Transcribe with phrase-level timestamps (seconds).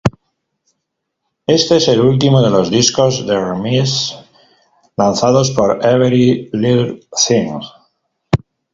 [1.45, 4.17] Este es el último de los discos "The Remixes"
[4.97, 7.59] lanzados por Every Little Thing.